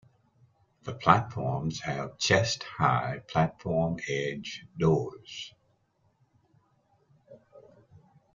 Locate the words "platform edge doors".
3.27-5.53